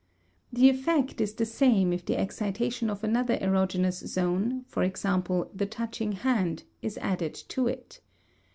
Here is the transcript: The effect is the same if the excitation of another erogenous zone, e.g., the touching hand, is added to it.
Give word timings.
The 0.51 0.67
effect 0.67 1.21
is 1.21 1.35
the 1.35 1.45
same 1.45 1.93
if 1.93 2.03
the 2.03 2.17
excitation 2.17 2.89
of 2.89 3.03
another 3.03 3.37
erogenous 3.37 4.03
zone, 4.07 4.65
e.g., 4.75 5.51
the 5.53 5.67
touching 5.69 6.13
hand, 6.13 6.63
is 6.81 6.97
added 6.97 7.35
to 7.49 7.67
it. 7.67 7.99